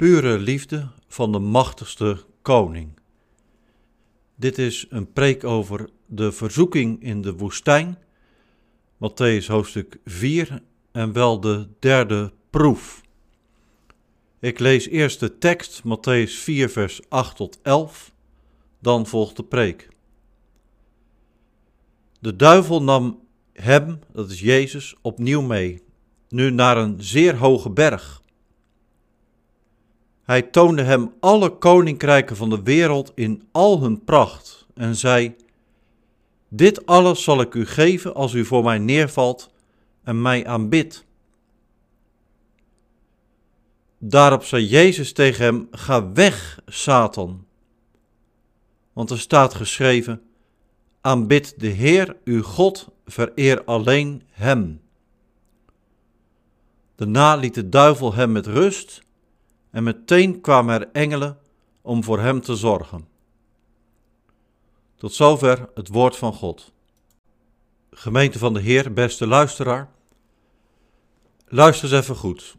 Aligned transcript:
pure 0.00 0.38
liefde 0.38 0.88
van 1.08 1.32
de 1.32 1.38
machtigste 1.38 2.24
koning. 2.42 3.00
Dit 4.34 4.58
is 4.58 4.86
een 4.88 5.12
preek 5.12 5.44
over 5.44 5.90
de 6.06 6.32
verzoeking 6.32 7.02
in 7.02 7.20
de 7.22 7.32
woestijn, 7.32 7.98
Matthäus 8.94 9.46
hoofdstuk 9.46 9.98
4 10.04 10.62
en 10.92 11.12
wel 11.12 11.40
de 11.40 11.68
derde 11.78 12.32
proef. 12.50 13.00
Ik 14.38 14.58
lees 14.58 14.88
eerst 14.88 15.20
de 15.20 15.38
tekst, 15.38 15.82
Matthäus 15.84 16.32
4, 16.32 16.70
vers 16.70 17.00
8 17.08 17.36
tot 17.36 17.58
11, 17.62 18.12
dan 18.78 19.06
volgt 19.06 19.36
de 19.36 19.44
preek. 19.44 19.88
De 22.20 22.36
duivel 22.36 22.82
nam 22.82 23.20
hem, 23.52 23.98
dat 24.12 24.30
is 24.30 24.40
Jezus, 24.40 24.94
opnieuw 25.02 25.42
mee, 25.42 25.82
nu 26.28 26.50
naar 26.50 26.76
een 26.76 27.02
zeer 27.02 27.36
hoge 27.36 27.70
berg 27.70 28.20
hij 30.30 30.42
toonde 30.42 30.82
hem 30.82 31.12
alle 31.20 31.58
koninkrijken 31.58 32.36
van 32.36 32.50
de 32.50 32.62
wereld 32.62 33.12
in 33.14 33.48
al 33.52 33.80
hun 33.80 34.04
pracht 34.04 34.66
en 34.74 34.96
zei: 34.96 35.36
Dit 36.48 36.86
alles 36.86 37.22
zal 37.22 37.40
ik 37.40 37.54
u 37.54 37.66
geven 37.66 38.14
als 38.14 38.32
u 38.32 38.44
voor 38.44 38.64
mij 38.64 38.78
neervalt 38.78 39.50
en 40.02 40.22
mij 40.22 40.46
aanbidt. 40.46 41.04
Daarop 43.98 44.44
zei 44.44 44.66
Jezus 44.66 45.12
tegen 45.12 45.44
hem: 45.44 45.68
Ga 45.70 46.12
weg, 46.12 46.60
Satan. 46.66 47.46
Want 48.92 49.10
er 49.10 49.18
staat 49.18 49.54
geschreven: 49.54 50.22
Aanbid 51.00 51.60
de 51.60 51.68
Heer, 51.68 52.16
uw 52.24 52.42
God, 52.42 52.88
vereer 53.06 53.64
alleen 53.64 54.22
Hem. 54.30 54.80
Daarna 56.96 57.34
liet 57.34 57.54
de 57.54 57.68
duivel 57.68 58.14
hem 58.14 58.32
met 58.32 58.46
rust 58.46 59.02
en 59.70 59.82
meteen 59.82 60.40
kwamen 60.40 60.80
er 60.80 60.88
engelen 60.92 61.38
om 61.82 62.04
voor 62.04 62.20
hem 62.20 62.40
te 62.40 62.56
zorgen. 62.56 63.08
Tot 64.96 65.12
zover 65.14 65.68
het 65.74 65.88
woord 65.88 66.16
van 66.16 66.32
God. 66.32 66.72
Gemeente 67.90 68.38
van 68.38 68.54
de 68.54 68.60
Heer, 68.60 68.92
beste 68.92 69.26
luisteraar, 69.26 69.90
luister 71.46 71.92
eens 71.92 72.02
even 72.02 72.16
goed. 72.16 72.56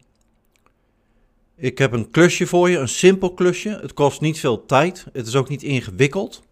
Ik 1.55 1.77
heb 1.77 1.91
een 1.91 2.11
klusje 2.11 2.47
voor 2.47 2.69
je, 2.69 2.77
een 2.77 2.87
simpel 2.87 3.33
klusje. 3.33 3.69
Het 3.69 3.93
kost 3.93 4.21
niet 4.21 4.39
veel 4.39 4.65
tijd, 4.65 5.05
het 5.13 5.27
is 5.27 5.35
ook 5.35 5.49
niet 5.49 5.63
ingewikkeld. 5.63 6.43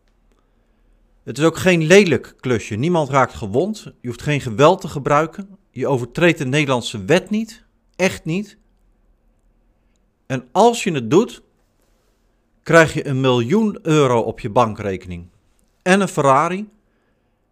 Het 1.23 1.37
is 1.37 1.43
ook 1.43 1.57
geen 1.57 1.83
lelijk 1.83 2.35
klusje. 2.39 2.75
Niemand 2.75 3.09
raakt 3.09 3.33
gewond. 3.33 3.93
Je 4.01 4.07
hoeft 4.07 4.21
geen 4.21 4.41
geweld 4.41 4.81
te 4.81 4.87
gebruiken. 4.87 5.57
Je 5.71 5.87
overtreedt 5.87 6.37
de 6.37 6.45
Nederlandse 6.45 7.05
wet 7.05 7.29
niet. 7.29 7.63
Echt 7.95 8.25
niet. 8.25 8.57
En 10.29 10.47
als 10.51 10.83
je 10.83 10.91
het 10.91 11.09
doet, 11.09 11.41
krijg 12.63 12.93
je 12.93 13.07
een 13.07 13.21
miljoen 13.21 13.79
euro 13.81 14.19
op 14.19 14.39
je 14.39 14.49
bankrekening. 14.49 15.27
En 15.81 16.01
een 16.01 16.07
Ferrari 16.07 16.69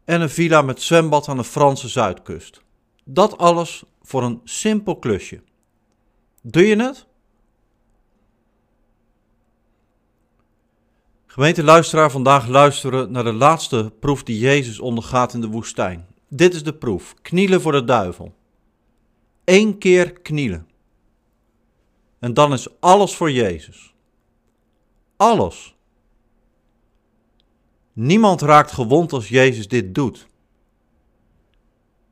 en 0.06 0.22
een 0.22 0.30
villa 0.30 0.62
met 0.62 0.82
zwembad 0.82 1.28
aan 1.28 1.38
de 1.38 1.44
Franse 1.44 1.88
zuidkust. 1.88 2.62
Dat 3.04 3.38
alles 3.38 3.84
voor 4.02 4.24
een 4.24 4.42
simpel 4.44 4.96
klusje. 4.96 5.42
Doe 6.42 6.68
je 6.68 6.76
het? 6.76 7.06
Gemeente 11.26 11.64
luisteraar, 11.64 12.12
vandaag 12.12 12.48
luisteren 12.48 13.12
naar 13.12 13.24
de 13.24 13.34
laatste 13.34 13.94
proef 14.00 14.24
die 14.24 14.40
Jezus 14.40 14.80
ondergaat 14.80 15.34
in 15.34 15.42
de 15.42 15.48
woestijn. 15.48 16.08
Dit 16.30 16.54
is 16.54 16.64
de 16.64 16.74
proef: 16.74 17.14
knielen 17.22 17.62
voor 17.62 17.72
de 17.72 17.84
duivel. 17.84 18.34
Eén 19.44 19.78
keer 19.78 20.12
knielen. 20.12 20.68
En 22.20 22.34
dan 22.34 22.54
is 22.54 22.80
alles 22.80 23.16
voor 23.16 23.32
Jezus. 23.32 23.94
Alles. 25.16 25.76
Niemand 27.94 28.42
raakt 28.42 28.72
gewond 28.72 29.14
als 29.14 29.30
Jezus 29.30 29.68
dit 29.68 29.96
doet. 29.96 30.28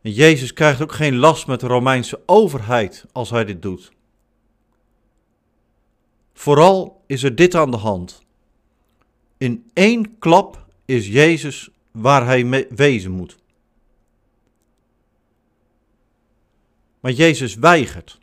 En 0.01 0.11
Jezus 0.11 0.53
krijgt 0.53 0.81
ook 0.81 0.91
geen 0.91 1.15
last 1.15 1.47
met 1.47 1.59
de 1.59 1.67
Romeinse 1.67 2.21
overheid 2.25 3.05
als 3.11 3.29
hij 3.29 3.45
dit 3.45 3.61
doet. 3.61 3.91
Vooral 6.33 7.03
is 7.07 7.23
er 7.23 7.35
dit 7.35 7.55
aan 7.55 7.71
de 7.71 7.77
hand. 7.77 8.23
In 9.37 9.69
één 9.73 10.19
klap 10.19 10.65
is 10.85 11.07
Jezus 11.07 11.69
waar 11.91 12.25
hij 12.25 12.67
wezen 12.69 13.11
moet. 13.11 13.37
Maar 16.99 17.11
Jezus 17.11 17.55
weigert. 17.55 18.19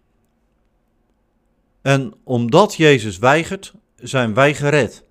En 1.82 2.14
omdat 2.24 2.74
Jezus 2.74 3.18
weigert, 3.18 3.72
zijn 3.96 4.34
wij 4.34 4.54
gered. 4.54 5.04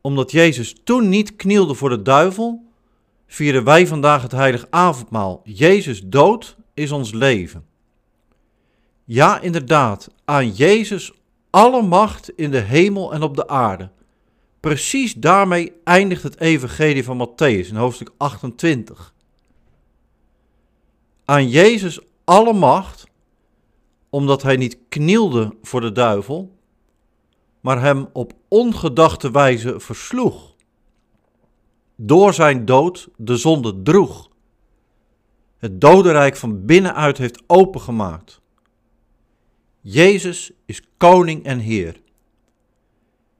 Omdat 0.00 0.30
Jezus 0.30 0.74
toen 0.84 1.08
niet 1.08 1.36
knielde 1.36 1.74
voor 1.74 1.88
de 1.88 2.02
duivel, 2.02 2.64
vieren 3.26 3.64
wij 3.64 3.86
vandaag 3.86 4.22
het 4.22 4.32
heilig 4.32 4.66
avondmaal. 4.70 5.40
Jezus 5.44 6.02
dood 6.04 6.56
is 6.74 6.92
ons 6.92 7.12
leven. 7.12 7.66
Ja, 9.04 9.40
inderdaad, 9.40 10.10
aan 10.24 10.50
Jezus 10.50 11.12
alle 11.50 11.82
macht 11.82 12.30
in 12.36 12.50
de 12.50 12.60
hemel 12.60 13.12
en 13.12 13.22
op 13.22 13.36
de 13.36 13.48
aarde. 13.48 13.90
Precies 14.60 15.14
daarmee 15.14 15.72
eindigt 15.84 16.22
het 16.22 16.40
evangelie 16.40 17.04
van 17.04 17.28
Matthäus 17.28 17.68
in 17.68 17.76
hoofdstuk 17.76 18.10
28. 18.16 19.14
Aan 21.24 21.48
Jezus 21.48 22.00
alle 22.24 22.52
macht 22.52 23.07
omdat 24.10 24.42
hij 24.42 24.56
niet 24.56 24.78
knielde 24.88 25.56
voor 25.62 25.80
de 25.80 25.92
duivel, 25.92 26.56
maar 27.60 27.80
hem 27.80 28.08
op 28.12 28.32
ongedachte 28.48 29.30
wijze 29.30 29.80
versloeg. 29.80 30.54
Door 31.96 32.34
zijn 32.34 32.64
dood 32.64 33.08
de 33.16 33.36
zonde 33.36 33.82
droeg. 33.82 34.28
Het 35.58 35.80
dodenrijk 35.80 36.36
van 36.36 36.64
binnenuit 36.64 37.18
heeft 37.18 37.42
opengemaakt. 37.46 38.40
Jezus 39.80 40.50
is 40.66 40.82
koning 40.96 41.44
en 41.44 41.58
heer. 41.58 42.00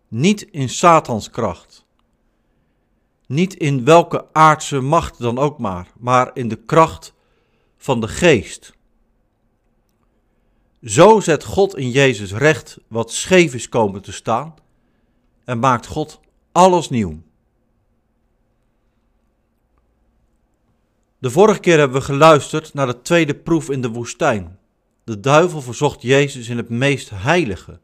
Niet 0.08 0.42
in 0.42 0.68
Satans 0.68 1.30
kracht. 1.30 1.86
Niet 3.26 3.54
in 3.54 3.84
welke 3.84 4.26
aardse 4.32 4.80
macht 4.80 5.18
dan 5.18 5.38
ook 5.38 5.58
maar, 5.58 5.92
maar 5.98 6.30
in 6.34 6.48
de 6.48 6.56
kracht 6.56 7.14
van 7.76 8.00
de 8.00 8.08
geest. 8.08 8.72
Zo 10.82 11.20
zet 11.20 11.44
God 11.44 11.76
in 11.76 11.90
Jezus 11.90 12.32
recht 12.32 12.78
wat 12.88 13.12
scheef 13.12 13.54
is 13.54 13.68
komen 13.68 14.02
te 14.02 14.12
staan 14.12 14.54
en 15.44 15.58
maakt 15.58 15.86
God 15.86 16.20
alles 16.52 16.88
nieuw. 16.88 17.22
De 21.18 21.30
vorige 21.30 21.60
keer 21.60 21.78
hebben 21.78 21.98
we 21.98 22.04
geluisterd 22.04 22.74
naar 22.74 22.86
de 22.86 23.02
tweede 23.02 23.34
proef 23.34 23.70
in 23.70 23.80
de 23.80 23.88
woestijn. 23.88 24.58
De 25.04 25.20
duivel 25.20 25.60
verzocht 25.60 26.02
Jezus 26.02 26.48
in 26.48 26.56
het 26.56 26.68
meest 26.68 27.10
heilige, 27.10 27.80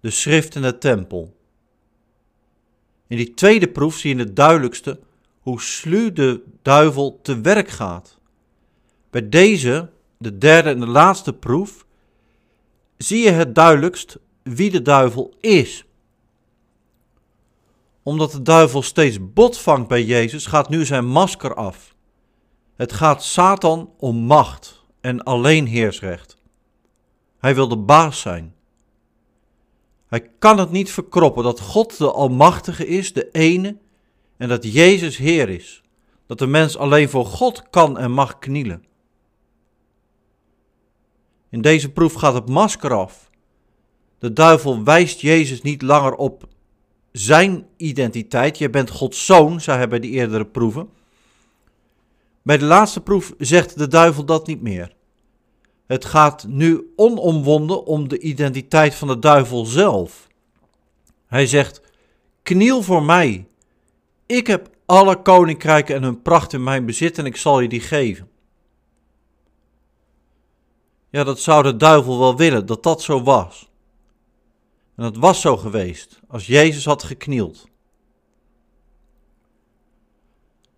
de 0.00 0.10
schrift 0.10 0.56
en 0.56 0.62
de 0.62 0.78
tempel. 0.78 1.36
In 3.06 3.16
die 3.16 3.34
tweede 3.34 3.68
proef 3.68 3.96
zie 3.96 4.14
je 4.14 4.22
het 4.22 4.36
duidelijkste 4.36 5.00
hoe 5.40 5.60
sluw 5.60 6.12
de 6.12 6.42
duivel 6.62 7.18
te 7.22 7.40
werk 7.40 7.68
gaat. 7.68 8.18
Bij 9.10 9.28
deze, 9.28 9.90
de 10.18 10.38
derde 10.38 10.70
en 10.70 10.80
de 10.80 10.86
laatste 10.86 11.32
proef, 11.32 11.86
zie 13.02 13.22
je 13.22 13.30
het 13.30 13.54
duidelijkst 13.54 14.18
wie 14.42 14.70
de 14.70 14.82
duivel 14.82 15.34
is. 15.40 15.84
Omdat 18.02 18.32
de 18.32 18.42
duivel 18.42 18.82
steeds 18.82 19.32
bot 19.32 19.58
vangt 19.58 19.88
bij 19.88 20.04
Jezus, 20.04 20.46
gaat 20.46 20.68
nu 20.68 20.84
zijn 20.84 21.06
masker 21.06 21.54
af. 21.54 21.94
Het 22.76 22.92
gaat 22.92 23.24
Satan 23.24 23.92
om 23.98 24.16
macht 24.16 24.84
en 25.00 25.22
alleen 25.22 25.66
heersrecht. 25.66 26.36
Hij 27.38 27.54
wil 27.54 27.68
de 27.68 27.76
baas 27.76 28.20
zijn. 28.20 28.54
Hij 30.06 30.30
kan 30.38 30.58
het 30.58 30.70
niet 30.70 30.90
verkroppen 30.90 31.44
dat 31.44 31.60
God 31.60 31.98
de 31.98 32.12
Almachtige 32.12 32.86
is, 32.86 33.12
de 33.12 33.30
ene, 33.30 33.76
en 34.36 34.48
dat 34.48 34.72
Jezus 34.72 35.16
Heer 35.16 35.48
is. 35.48 35.82
Dat 36.26 36.38
de 36.38 36.46
mens 36.46 36.76
alleen 36.76 37.08
voor 37.08 37.26
God 37.26 37.70
kan 37.70 37.98
en 37.98 38.10
mag 38.10 38.38
knielen. 38.38 38.84
In 41.50 41.60
deze 41.60 41.92
proef 41.92 42.12
gaat 42.12 42.34
het 42.34 42.48
masker 42.48 42.92
af. 42.92 43.30
De 44.18 44.32
duivel 44.32 44.84
wijst 44.84 45.20
Jezus 45.20 45.62
niet 45.62 45.82
langer 45.82 46.14
op 46.14 46.48
zijn 47.12 47.66
identiteit. 47.76 48.58
Je 48.58 48.70
bent 48.70 48.90
Gods 48.90 49.26
zoon, 49.26 49.60
zei 49.60 49.76
hij 49.76 49.88
bij 49.88 50.00
de 50.00 50.08
eerdere 50.08 50.46
proeven. 50.46 50.88
Bij 52.42 52.58
de 52.58 52.64
laatste 52.64 53.00
proef 53.00 53.32
zegt 53.38 53.78
de 53.78 53.88
duivel 53.88 54.24
dat 54.24 54.46
niet 54.46 54.62
meer. 54.62 54.94
Het 55.86 56.04
gaat 56.04 56.46
nu 56.48 56.92
onomwonden 56.96 57.84
om 57.84 58.08
de 58.08 58.18
identiteit 58.18 58.94
van 58.94 59.08
de 59.08 59.18
duivel 59.18 59.64
zelf. 59.64 60.28
Hij 61.26 61.46
zegt: 61.46 61.80
Kniel 62.42 62.82
voor 62.82 63.02
mij. 63.02 63.46
Ik 64.26 64.46
heb 64.46 64.70
alle 64.86 65.22
koninkrijken 65.22 65.94
en 65.94 66.02
hun 66.02 66.22
pracht 66.22 66.52
in 66.52 66.62
mijn 66.62 66.86
bezit 66.86 67.18
en 67.18 67.26
ik 67.26 67.36
zal 67.36 67.60
je 67.60 67.68
die 67.68 67.80
geven. 67.80 68.29
Ja, 71.10 71.24
dat 71.24 71.40
zou 71.40 71.62
de 71.62 71.76
duivel 71.76 72.18
wel 72.18 72.36
willen, 72.36 72.66
dat 72.66 72.82
dat 72.82 73.02
zo 73.02 73.22
was. 73.22 73.68
En 74.96 75.02
dat 75.02 75.16
was 75.16 75.40
zo 75.40 75.56
geweest 75.56 76.20
als 76.28 76.46
Jezus 76.46 76.84
had 76.84 77.02
geknield. 77.02 77.68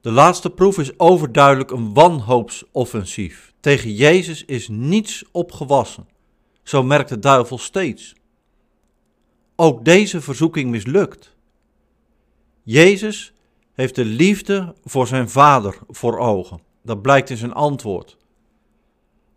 De 0.00 0.10
laatste 0.10 0.50
proef 0.50 0.78
is 0.78 0.98
overduidelijk 0.98 1.70
een 1.70 1.94
wanhoopsoffensief. 1.94 3.52
Tegen 3.60 3.94
Jezus 3.94 4.44
is 4.44 4.68
niets 4.68 5.24
opgewassen. 5.32 6.08
Zo 6.62 6.82
merkt 6.82 7.08
de 7.08 7.18
duivel 7.18 7.58
steeds. 7.58 8.14
Ook 9.56 9.84
deze 9.84 10.20
verzoeking 10.20 10.70
mislukt. 10.70 11.36
Jezus 12.62 13.32
heeft 13.72 13.94
de 13.94 14.04
liefde 14.04 14.74
voor 14.84 15.06
zijn 15.06 15.28
vader 15.28 15.78
voor 15.88 16.18
ogen. 16.18 16.60
Dat 16.82 17.02
blijkt 17.02 17.30
in 17.30 17.36
zijn 17.36 17.52
antwoord. 17.52 18.16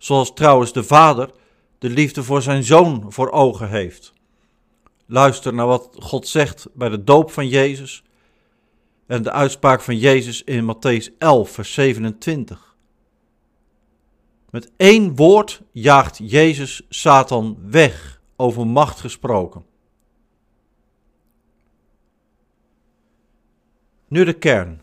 Zoals 0.05 0.33
trouwens 0.33 0.73
de 0.73 0.83
vader 0.83 1.31
de 1.77 1.89
liefde 1.89 2.23
voor 2.23 2.41
zijn 2.41 2.63
zoon 2.63 3.05
voor 3.11 3.31
ogen 3.31 3.69
heeft. 3.69 4.13
Luister 5.05 5.53
naar 5.53 5.65
wat 5.65 5.89
God 5.99 6.27
zegt 6.27 6.67
bij 6.73 6.89
de 6.89 7.03
doop 7.03 7.31
van 7.31 7.47
Jezus 7.47 8.03
en 9.07 9.23
de 9.23 9.31
uitspraak 9.31 9.81
van 9.81 9.97
Jezus 9.97 10.43
in 10.43 10.75
Matthäus 10.75 11.17
11, 11.17 11.49
vers 11.49 11.73
27. 11.73 12.75
Met 14.49 14.71
één 14.77 15.15
woord 15.15 15.61
jaagt 15.71 16.19
Jezus 16.23 16.81
Satan 16.89 17.57
weg, 17.69 18.21
over 18.35 18.67
macht 18.67 18.99
gesproken. 18.99 19.65
Nu 24.07 24.23
de 24.23 24.33
kern. 24.33 24.81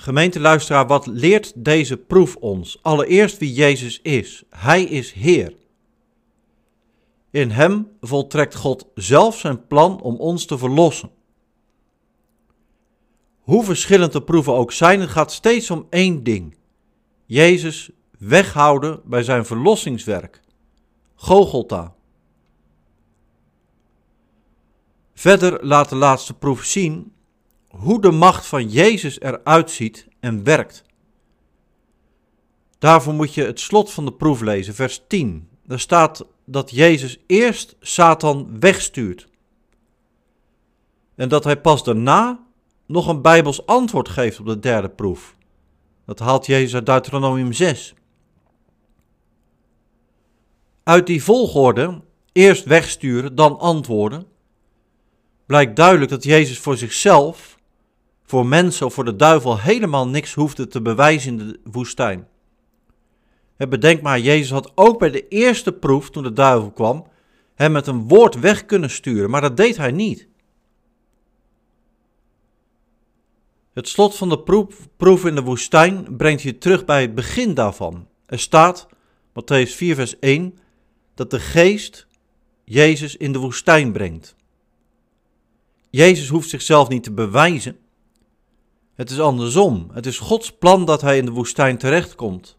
Gemeenteluisteraar, 0.00 0.86
wat 0.86 1.06
leert 1.06 1.52
deze 1.54 1.96
proef 1.96 2.36
ons? 2.36 2.78
Allereerst 2.82 3.38
wie 3.38 3.52
Jezus 3.52 4.00
is. 4.02 4.44
Hij 4.50 4.82
is 4.82 5.12
Heer. 5.12 5.56
In 7.30 7.50
Hem 7.50 7.88
voltrekt 8.00 8.54
God 8.54 8.86
zelf 8.94 9.38
zijn 9.38 9.66
plan 9.66 10.00
om 10.00 10.16
ons 10.16 10.46
te 10.46 10.58
verlossen. 10.58 11.10
Hoe 13.40 13.64
verschillend 13.64 14.12
de 14.12 14.22
proeven 14.22 14.52
ook 14.52 14.72
zijn, 14.72 15.00
het 15.00 15.10
gaat 15.10 15.32
steeds 15.32 15.70
om 15.70 15.86
één 15.90 16.22
ding. 16.22 16.56
Jezus 17.26 17.90
weghouden 18.18 19.00
bij 19.04 19.22
zijn 19.22 19.44
verlossingswerk. 19.44 20.40
Gogolta. 21.14 21.94
Verder 25.14 25.66
laat 25.66 25.88
de 25.88 25.96
laatste 25.96 26.34
proef 26.34 26.64
zien 26.64 27.12
hoe 27.68 28.00
de 28.00 28.10
macht 28.10 28.46
van 28.46 28.68
Jezus 28.68 29.20
eruit 29.20 29.70
ziet 29.70 30.08
en 30.20 30.44
werkt. 30.44 30.84
Daarvoor 32.78 33.14
moet 33.14 33.34
je 33.34 33.44
het 33.44 33.60
slot 33.60 33.92
van 33.92 34.04
de 34.04 34.12
proef 34.12 34.40
lezen, 34.40 34.74
vers 34.74 35.02
10. 35.06 35.48
Daar 35.62 35.80
staat 35.80 36.26
dat 36.44 36.70
Jezus 36.70 37.18
eerst 37.26 37.76
Satan 37.80 38.60
wegstuurt. 38.60 39.28
En 41.14 41.28
dat 41.28 41.44
hij 41.44 41.60
pas 41.60 41.84
daarna 41.84 42.46
nog 42.86 43.08
een 43.08 43.22
Bijbels 43.22 43.66
antwoord 43.66 44.08
geeft 44.08 44.40
op 44.40 44.46
de 44.46 44.58
derde 44.58 44.88
proef. 44.88 45.36
Dat 46.04 46.18
haalt 46.18 46.46
Jezus 46.46 46.74
uit 46.74 46.86
Deuteronomium 46.86 47.52
6. 47.52 47.94
Uit 50.82 51.06
die 51.06 51.22
volgorde, 51.22 52.00
eerst 52.32 52.64
wegsturen, 52.64 53.34
dan 53.34 53.58
antwoorden, 53.58 54.26
blijkt 55.46 55.76
duidelijk 55.76 56.10
dat 56.10 56.24
Jezus 56.24 56.58
voor 56.58 56.76
zichzelf 56.76 57.57
voor 58.28 58.46
mensen 58.46 58.86
of 58.86 58.94
voor 58.94 59.04
de 59.04 59.16
duivel 59.16 59.58
helemaal 59.58 60.08
niks 60.08 60.34
hoefde 60.34 60.66
te 60.66 60.82
bewijzen 60.82 61.30
in 61.30 61.38
de 61.38 61.60
woestijn. 61.70 62.28
Bedenk 63.56 64.02
maar, 64.02 64.20
Jezus 64.20 64.50
had 64.50 64.72
ook 64.74 64.98
bij 64.98 65.10
de 65.10 65.28
eerste 65.28 65.72
proef, 65.72 66.10
toen 66.10 66.22
de 66.22 66.32
duivel 66.32 66.70
kwam, 66.70 67.06
hem 67.54 67.72
met 67.72 67.86
een 67.86 68.08
woord 68.08 68.40
weg 68.40 68.66
kunnen 68.66 68.90
sturen, 68.90 69.30
maar 69.30 69.40
dat 69.40 69.56
deed 69.56 69.76
hij 69.76 69.90
niet. 69.90 70.28
Het 73.72 73.88
slot 73.88 74.16
van 74.16 74.28
de 74.28 74.38
proef, 74.38 74.88
proef 74.96 75.24
in 75.24 75.34
de 75.34 75.42
woestijn 75.42 76.16
brengt 76.16 76.42
je 76.42 76.58
terug 76.58 76.84
bij 76.84 77.00
het 77.00 77.14
begin 77.14 77.54
daarvan. 77.54 78.08
Er 78.26 78.38
staat, 78.38 78.88
Matthäus 79.28 79.70
4, 79.70 79.94
vers 79.94 80.18
1, 80.18 80.58
dat 81.14 81.30
de 81.30 81.40
geest 81.40 82.06
Jezus 82.64 83.16
in 83.16 83.32
de 83.32 83.38
woestijn 83.38 83.92
brengt. 83.92 84.36
Jezus 85.90 86.28
hoeft 86.28 86.48
zichzelf 86.48 86.88
niet 86.88 87.02
te 87.02 87.12
bewijzen. 87.12 87.76
Het 88.98 89.10
is 89.10 89.20
andersom. 89.20 89.88
Het 89.92 90.06
is 90.06 90.18
Gods 90.18 90.52
plan 90.52 90.84
dat 90.84 91.00
hij 91.00 91.18
in 91.18 91.24
de 91.24 91.30
woestijn 91.30 91.78
terechtkomt. 91.78 92.56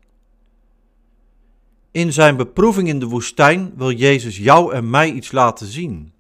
In 1.91 2.13
zijn 2.13 2.38
beproeving 2.38 2.88
in 2.88 3.00
de 3.00 3.06
woestijn 3.06 3.74
wil 3.75 3.91
Jezus 3.91 4.38
jou 4.38 4.74
en 4.74 4.89
mij 4.89 5.12
iets 5.12 5.31
laten 5.31 5.68
zien. 5.68 6.13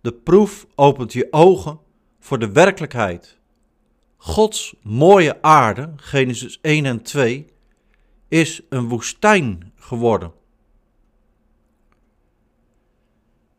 De 0.00 0.12
proef 0.12 0.66
opent 0.74 1.12
je 1.12 1.26
ogen 1.30 1.78
voor 2.20 2.38
de 2.38 2.52
werkelijkheid. 2.52 3.38
Gods 4.16 4.74
mooie 4.82 5.42
aarde, 5.42 5.92
Genesis 5.96 6.58
1 6.62 6.84
en 6.84 7.02
2, 7.02 7.46
is 8.28 8.60
een 8.68 8.88
woestijn 8.88 9.72
geworden. 9.76 10.32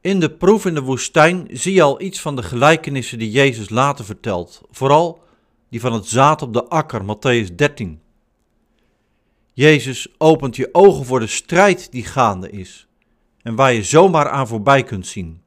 In 0.01 0.19
de 0.19 0.31
proef 0.31 0.65
in 0.65 0.73
de 0.73 0.81
woestijn 0.81 1.47
zie 1.51 1.73
je 1.73 1.81
al 1.81 2.01
iets 2.01 2.21
van 2.21 2.35
de 2.35 2.43
gelijkenissen 2.43 3.19
die 3.19 3.31
Jezus 3.31 3.69
later 3.69 4.05
vertelt, 4.05 4.61
vooral 4.71 5.25
die 5.69 5.79
van 5.79 5.93
het 5.93 6.05
zaad 6.05 6.41
op 6.41 6.53
de 6.53 6.67
akker, 6.67 7.01
Matthäus 7.03 7.55
13. 7.55 8.01
Jezus 9.53 10.07
opent 10.17 10.55
je 10.55 10.69
ogen 10.71 11.05
voor 11.05 11.19
de 11.19 11.27
strijd 11.27 11.91
die 11.91 12.05
gaande 12.05 12.49
is 12.49 12.87
en 13.41 13.55
waar 13.55 13.73
je 13.73 13.83
zomaar 13.83 14.29
aan 14.29 14.47
voorbij 14.47 14.83
kunt 14.83 15.07
zien. 15.07 15.41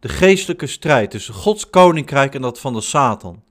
De 0.00 0.08
geestelijke 0.08 0.66
strijd 0.66 1.10
tussen 1.10 1.34
Gods 1.34 1.70
koninkrijk 1.70 2.34
en 2.34 2.42
dat 2.42 2.60
van 2.60 2.72
de 2.72 2.80
Satan. 2.80 3.42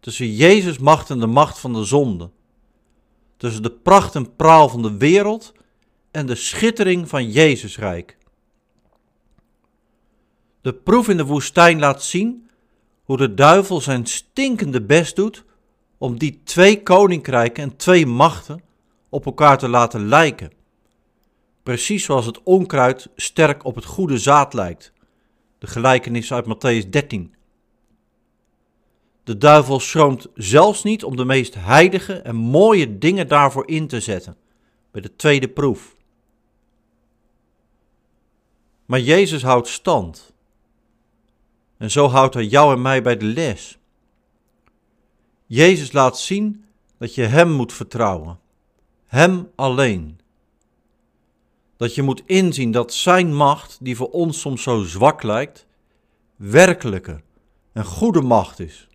Tussen 0.00 0.34
Jezus' 0.34 0.78
macht 0.78 1.10
en 1.10 1.20
de 1.20 1.26
macht 1.26 1.58
van 1.58 1.72
de 1.72 1.84
zonde. 1.84 2.30
Tussen 3.36 3.62
de 3.62 3.70
pracht 3.70 4.14
en 4.14 4.36
praal 4.36 4.68
van 4.68 4.82
de 4.82 4.96
wereld 4.96 5.52
en 6.10 6.26
de 6.26 6.34
schittering 6.34 7.08
van 7.08 7.30
Jezus' 7.30 7.78
rijk. 7.78 8.16
De 10.60 10.74
proef 10.74 11.08
in 11.08 11.16
de 11.16 11.24
woestijn 11.24 11.78
laat 11.78 12.02
zien 12.02 12.49
hoe 13.10 13.18
de 13.18 13.34
duivel 13.34 13.80
zijn 13.80 14.06
stinkende 14.06 14.82
best 14.82 15.16
doet 15.16 15.44
om 15.98 16.18
die 16.18 16.40
twee 16.44 16.82
koninkrijken 16.82 17.62
en 17.62 17.76
twee 17.76 18.06
machten 18.06 18.62
op 19.08 19.26
elkaar 19.26 19.58
te 19.58 19.68
laten 19.68 20.08
lijken. 20.08 20.52
Precies 21.62 22.04
zoals 22.04 22.26
het 22.26 22.42
onkruid 22.42 23.08
sterk 23.16 23.64
op 23.64 23.74
het 23.74 23.84
goede 23.84 24.18
zaad 24.18 24.54
lijkt. 24.54 24.92
De 25.58 25.66
gelijkenis 25.66 26.32
uit 26.32 26.44
Matthäus 26.44 26.88
13. 26.88 27.34
De 29.24 29.38
duivel 29.38 29.80
schroomt 29.80 30.26
zelfs 30.34 30.82
niet 30.82 31.04
om 31.04 31.16
de 31.16 31.24
meest 31.24 31.54
heilige 31.54 32.14
en 32.14 32.36
mooie 32.36 32.98
dingen 32.98 33.28
daarvoor 33.28 33.68
in 33.68 33.86
te 33.86 34.00
zetten, 34.00 34.36
bij 34.90 35.00
de 35.00 35.16
tweede 35.16 35.48
proef. 35.48 35.96
Maar 38.86 39.00
Jezus 39.00 39.42
houdt 39.42 39.68
stand. 39.68 40.32
En 41.80 41.90
zo 41.90 42.08
houdt 42.08 42.34
hij 42.34 42.44
jou 42.44 42.74
en 42.74 42.82
mij 42.82 43.02
bij 43.02 43.16
de 43.16 43.24
les. 43.24 43.78
Jezus 45.46 45.92
laat 45.92 46.18
zien 46.18 46.64
dat 46.98 47.14
je 47.14 47.22
Hem 47.22 47.50
moet 47.50 47.72
vertrouwen. 47.72 48.38
Hem 49.06 49.50
alleen. 49.54 50.20
Dat 51.76 51.94
je 51.94 52.02
moet 52.02 52.22
inzien 52.26 52.70
dat 52.70 52.94
Zijn 52.94 53.34
macht, 53.34 53.78
die 53.80 53.96
voor 53.96 54.10
ons 54.10 54.40
soms 54.40 54.62
zo 54.62 54.82
zwak 54.82 55.22
lijkt, 55.22 55.66
werkelijke 56.36 57.22
en 57.72 57.84
goede 57.84 58.20
macht 58.20 58.58
is. 58.58 58.88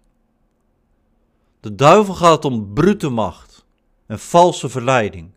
De 1.59 1.75
duivel 1.75 2.13
gaat 2.13 2.45
om 2.45 2.73
brute 2.73 3.09
macht 3.09 3.65
en 4.05 4.19
valse 4.19 4.69
verleiding. 4.69 5.31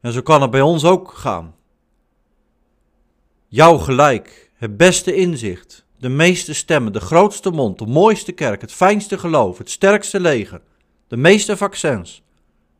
En 0.00 0.12
zo 0.12 0.22
kan 0.22 0.42
het 0.42 0.50
bij 0.50 0.62
ons 0.62 0.84
ook 0.84 1.12
gaan. 1.12 1.54
Jouw 3.48 3.78
gelijk, 3.78 4.43
het 4.54 4.76
beste 4.76 5.14
inzicht, 5.14 5.84
de 5.98 6.08
meeste 6.08 6.54
stemmen, 6.54 6.92
de 6.92 7.00
grootste 7.00 7.50
mond, 7.50 7.78
de 7.78 7.86
mooiste 7.86 8.32
kerk, 8.32 8.60
het 8.60 8.72
fijnste 8.72 9.18
geloof, 9.18 9.58
het 9.58 9.70
sterkste 9.70 10.20
leger, 10.20 10.62
de 11.08 11.16
meeste 11.16 11.56
vaccins, 11.56 12.22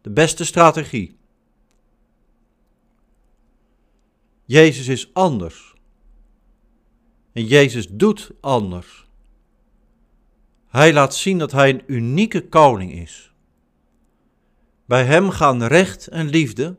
de 0.00 0.10
beste 0.10 0.44
strategie. 0.44 1.16
Jezus 4.44 4.88
is 4.88 5.14
anders. 5.14 5.74
En 7.32 7.44
Jezus 7.46 7.88
doet 7.88 8.30
anders. 8.40 9.06
Hij 10.68 10.92
laat 10.92 11.14
zien 11.14 11.38
dat 11.38 11.52
hij 11.52 11.70
een 11.70 11.82
unieke 11.86 12.48
koning 12.48 12.92
is. 12.92 13.32
Bij 14.84 15.04
hem 15.04 15.30
gaan 15.30 15.62
recht 15.62 16.06
en 16.06 16.28
liefde, 16.28 16.76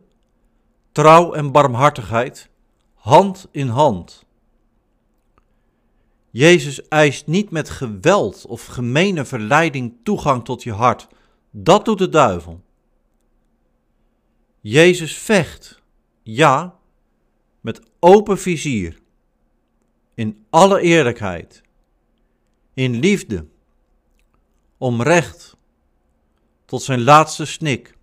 trouw 0.92 1.34
en 1.34 1.52
barmhartigheid 1.52 2.50
hand 2.94 3.48
in 3.52 3.68
hand. 3.68 4.26
Jezus 6.38 6.88
eist 6.88 7.28
niet 7.28 7.52
met 7.52 7.70
geweld 7.70 8.46
of 8.46 8.66
gemene 8.66 9.26
verleiding 9.26 9.98
toegang 10.04 10.46
tot 10.46 10.64
je 10.64 10.72
hart. 10.72 11.08
Dat 11.52 11.86
doet 11.86 11.98
de 11.98 12.10
duivel. 12.10 12.62
Jezus 14.62 15.18
vecht, 15.18 15.82
ja, 16.24 16.80
met 17.62 17.82
open 18.00 18.38
vizier 18.38 19.00
in 20.14 20.46
alle 20.50 20.82
eerlijkheid, 20.82 21.62
in 22.74 23.00
liefde, 23.00 23.48
om 24.78 25.02
recht, 25.02 25.58
tot 26.66 26.82
zijn 26.82 27.04
laatste 27.04 27.46
snik. 27.46 27.98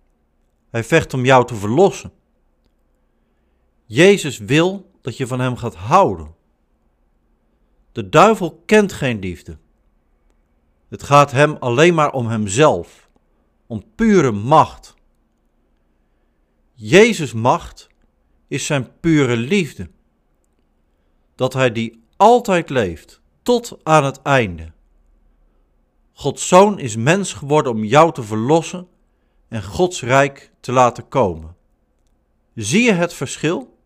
Hij 0.69 0.83
vecht 0.83 1.13
om 1.13 1.25
jou 1.25 1.45
te 1.45 1.55
verlossen. 1.55 2.11
Jezus 3.85 4.37
wil 4.37 4.91
dat 5.01 5.17
je 5.17 5.27
van 5.27 5.39
hem 5.39 5.55
gaat 5.55 5.75
houden. 5.75 6.41
De 7.93 8.09
duivel 8.09 8.63
kent 8.65 8.93
geen 8.93 9.19
liefde. 9.19 9.57
Het 10.89 11.03
gaat 11.03 11.31
hem 11.31 11.55
alleen 11.59 11.93
maar 11.93 12.11
om 12.11 12.27
hemzelf, 12.27 13.09
om 13.67 13.83
pure 13.95 14.31
macht. 14.31 14.95
Jezus' 16.73 17.33
macht 17.33 17.87
is 18.47 18.65
zijn 18.65 18.99
pure 18.99 19.37
liefde. 19.37 19.89
Dat 21.35 21.53
hij 21.53 21.71
die 21.71 22.03
altijd 22.17 22.69
leeft, 22.69 23.21
tot 23.41 23.77
aan 23.83 24.03
het 24.03 24.21
einde. 24.21 24.71
Gods 26.13 26.47
zoon 26.47 26.79
is 26.79 26.95
mens 26.95 27.33
geworden 27.33 27.71
om 27.71 27.83
jou 27.83 28.13
te 28.13 28.23
verlossen 28.23 28.87
en 29.47 29.63
Gods 29.63 30.01
rijk 30.01 30.51
te 30.59 30.71
laten 30.71 31.07
komen. 31.07 31.55
Zie 32.55 32.83
je 32.83 32.91
het 32.91 33.13
verschil? 33.13 33.77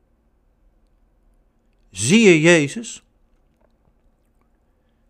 Zie 1.90 2.22
je 2.22 2.42
Jezus? 2.42 3.04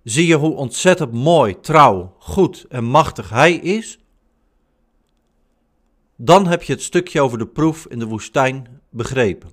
Zie 0.08 0.28
je 0.28 0.36
hoe 0.36 0.56
ontzettend 0.56 1.12
mooi, 1.12 1.60
trouw, 1.60 2.16
goed 2.20 2.66
en 2.70 2.84
machtig 2.84 3.30
Hij 3.30 3.54
is? 3.54 4.00
Dan 6.16 6.48
heb 6.48 6.64
je 6.64 6.74
het 6.74 6.82
stukje 6.82 7.22
over 7.22 7.38
de 7.38 7.48
proef 7.48 7.88
in 7.88 8.00
de 8.00 8.06
woestijn 8.06 8.82
begrepen. 8.90 9.52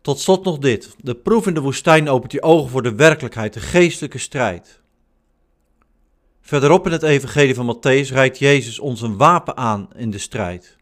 Tot 0.00 0.20
slot 0.20 0.44
nog 0.44 0.58
dit. 0.58 0.94
De 0.98 1.14
proef 1.14 1.46
in 1.46 1.54
de 1.54 1.60
woestijn 1.60 2.08
opent 2.08 2.32
je 2.32 2.42
ogen 2.42 2.70
voor 2.70 2.82
de 2.82 2.94
werkelijkheid, 2.94 3.52
de 3.52 3.60
geestelijke 3.60 4.18
strijd. 4.18 4.82
Verderop 6.40 6.86
in 6.86 6.92
het 6.92 7.02
evangelie 7.02 7.54
van 7.54 7.76
Matthäus 7.76 8.08
rijdt 8.08 8.38
Jezus 8.38 8.78
ons 8.78 9.00
een 9.00 9.16
wapen 9.16 9.56
aan 9.56 9.88
in 9.96 10.10
de 10.10 10.18
strijd. 10.18 10.76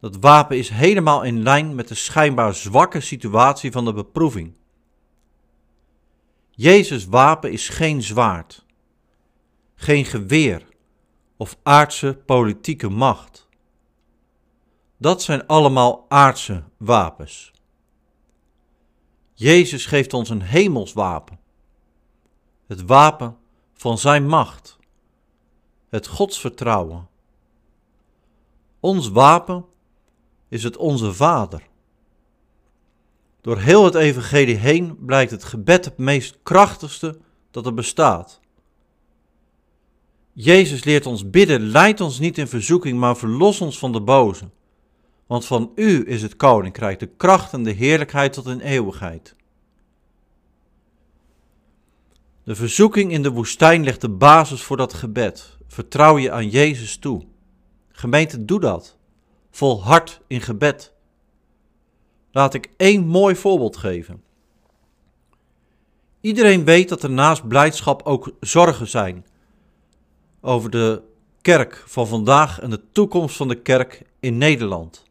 Dat 0.00 0.16
wapen 0.20 0.58
is 0.58 0.68
helemaal 0.68 1.22
in 1.22 1.42
lijn 1.42 1.74
met 1.74 1.88
de 1.88 1.94
schijnbaar 1.94 2.54
zwakke 2.54 3.00
situatie 3.00 3.72
van 3.72 3.84
de 3.84 3.92
beproeving. 3.92 4.62
Jezus' 6.56 7.06
wapen 7.06 7.52
is 7.52 7.68
geen 7.68 8.02
zwaard, 8.02 8.64
geen 9.74 10.04
geweer 10.04 10.68
of 11.36 11.56
aardse 11.62 12.22
politieke 12.26 12.88
macht. 12.88 13.48
Dat 14.96 15.22
zijn 15.22 15.46
allemaal 15.46 16.04
aardse 16.08 16.62
wapens. 16.76 17.52
Jezus 19.32 19.86
geeft 19.86 20.12
ons 20.12 20.28
een 20.28 20.42
hemels 20.42 20.92
wapen. 20.92 21.38
Het 22.66 22.82
wapen 22.82 23.36
van 23.72 23.98
zijn 23.98 24.26
macht. 24.26 24.78
Het 25.88 26.06
godsvertrouwen. 26.06 27.08
Ons 28.80 29.08
wapen 29.08 29.64
is 30.48 30.62
het 30.62 30.76
onze 30.76 31.12
Vader. 31.12 31.68
Door 33.44 33.58
heel 33.58 33.84
het 33.84 33.94
evangelie 33.94 34.56
heen 34.56 34.96
blijkt 35.04 35.30
het 35.30 35.44
gebed 35.44 35.84
het 35.84 35.98
meest 35.98 36.38
krachtigste 36.42 37.18
dat 37.50 37.66
er 37.66 37.74
bestaat. 37.74 38.40
Jezus 40.32 40.84
leert 40.84 41.06
ons 41.06 41.30
bidden, 41.30 41.60
leid 41.60 42.00
ons 42.00 42.18
niet 42.18 42.38
in 42.38 42.48
verzoeking, 42.48 42.98
maar 42.98 43.16
verlos 43.16 43.60
ons 43.60 43.78
van 43.78 43.92
de 43.92 44.00
boze. 44.00 44.50
Want 45.26 45.46
van 45.46 45.72
u 45.74 46.08
is 46.08 46.22
het 46.22 46.36
koninkrijk, 46.36 46.98
de 46.98 47.06
kracht 47.06 47.52
en 47.52 47.62
de 47.62 47.70
heerlijkheid 47.70 48.32
tot 48.32 48.46
in 48.46 48.60
eeuwigheid. 48.60 49.36
De 52.44 52.54
verzoeking 52.54 53.12
in 53.12 53.22
de 53.22 53.30
woestijn 53.30 53.84
legt 53.84 54.00
de 54.00 54.10
basis 54.10 54.62
voor 54.62 54.76
dat 54.76 54.94
gebed. 54.94 55.56
Vertrouw 55.66 56.18
je 56.18 56.30
aan 56.30 56.48
Jezus 56.48 56.96
toe. 56.96 57.24
Gemeente, 57.92 58.44
doe 58.44 58.60
dat. 58.60 58.96
Volhard 59.50 60.20
in 60.26 60.40
gebed. 60.40 60.93
Laat 62.34 62.54
ik 62.54 62.70
één 62.76 63.06
mooi 63.06 63.36
voorbeeld 63.36 63.76
geven. 63.76 64.22
Iedereen 66.20 66.64
weet 66.64 66.88
dat 66.88 67.02
er 67.02 67.10
naast 67.10 67.48
blijdschap 67.48 68.02
ook 68.02 68.32
zorgen 68.40 68.88
zijn 68.88 69.26
over 70.40 70.70
de 70.70 71.02
kerk 71.40 71.84
van 71.86 72.06
vandaag 72.06 72.60
en 72.60 72.70
de 72.70 72.80
toekomst 72.92 73.36
van 73.36 73.48
de 73.48 73.62
kerk 73.62 74.02
in 74.20 74.38
Nederland. 74.38 75.04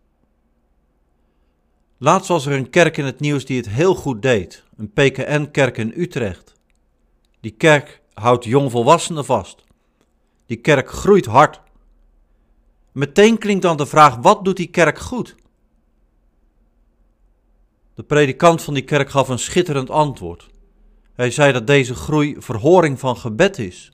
Laatst 1.98 2.28
was 2.28 2.46
er 2.46 2.54
een 2.54 2.70
kerk 2.70 2.98
in 2.98 3.06
het 3.06 3.20
nieuws 3.20 3.46
die 3.46 3.58
het 3.58 3.70
heel 3.70 3.96
goed 3.96 4.22
deed, 4.22 4.64
een 4.78 4.92
PKN-kerk 4.92 5.78
in 5.78 5.94
Utrecht. 5.96 6.54
Die 7.40 7.52
kerk 7.52 8.02
houdt 8.14 8.46
jongvolwassenen 8.46 9.26
vast. 9.26 9.64
Die 10.46 10.58
kerk 10.58 10.90
groeit 10.90 11.26
hard. 11.26 11.62
Meteen 12.92 13.38
klinkt 13.38 13.62
dan 13.62 13.78
de 13.78 13.86
vraag: 13.86 14.16
wat 14.16 14.46
doet 14.46 14.58
die 14.58 14.70
kerk 14.70 15.00
goed? 15.00 15.36
De 17.96 18.04
predikant 18.04 18.62
van 18.62 18.74
die 18.74 18.84
kerk 18.84 19.10
gaf 19.10 19.28
een 19.28 19.40
schitterend 19.40 19.90
antwoord. 19.90 20.50
Hij 21.14 21.32
zei 21.32 21.54
dat 21.54 21.68
deze 21.68 21.96
groei 21.96 22.36
verhoring 22.40 23.00
van 23.00 23.18
gebed 23.18 23.58
is. 23.58 23.92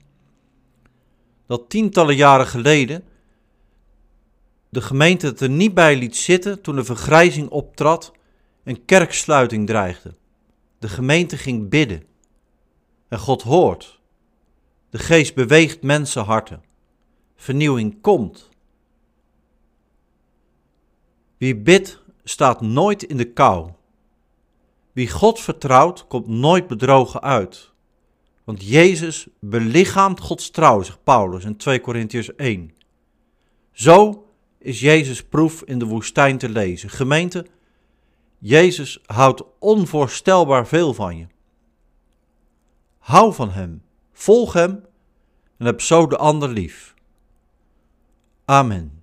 Dat 1.46 1.68
tientallen 1.68 2.16
jaren 2.16 2.46
geleden 2.46 3.04
de 4.70 4.80
gemeente 4.80 5.26
het 5.26 5.40
er 5.40 5.50
niet 5.50 5.74
bij 5.74 5.96
liet 5.96 6.16
zitten 6.16 6.60
toen 6.60 6.76
de 6.76 6.84
vergrijzing 6.84 7.48
optrad 7.48 8.12
en 8.62 8.84
kerksluiting 8.84 9.66
dreigde. 9.66 10.14
De 10.78 10.88
gemeente 10.88 11.36
ging 11.36 11.68
bidden. 11.68 12.04
En 13.08 13.18
God 13.18 13.42
hoort. 13.42 14.00
De 14.90 14.98
geest 14.98 15.34
beweegt 15.34 15.82
mensenharten. 15.82 16.62
Vernieuwing 17.36 18.00
komt. 18.00 18.48
Wie 21.36 21.56
bidt, 21.56 22.02
staat 22.24 22.60
nooit 22.60 23.02
in 23.02 23.16
de 23.16 23.32
kou. 23.32 23.70
Wie 25.00 25.08
God 25.08 25.40
vertrouwt, 25.40 26.06
komt 26.06 26.26
nooit 26.26 26.66
bedrogen 26.66 27.22
uit. 27.22 27.72
Want 28.44 28.68
Jezus 28.68 29.26
belichaamt 29.38 30.20
Gods 30.20 30.50
trouw, 30.50 30.82
zegt 30.82 31.04
Paulus 31.04 31.44
in 31.44 31.56
2 31.56 31.80
Korintiërs 31.80 32.34
1. 32.34 32.74
Zo 33.72 34.26
is 34.58 34.80
Jezus 34.80 35.22
proef 35.22 35.62
in 35.62 35.78
de 35.78 35.84
woestijn 35.84 36.38
te 36.38 36.48
lezen. 36.48 36.90
Gemeente, 36.90 37.46
Jezus 38.38 39.00
houdt 39.06 39.42
onvoorstelbaar 39.58 40.66
veel 40.66 40.94
van 40.94 41.16
je. 41.16 41.26
Hou 42.98 43.34
van 43.34 43.50
Hem, 43.50 43.82
volg 44.12 44.52
Hem 44.52 44.84
en 45.56 45.66
heb 45.66 45.80
zo 45.80 46.06
de 46.06 46.16
ander 46.16 46.48
lief. 46.48 46.94
Amen. 48.44 48.99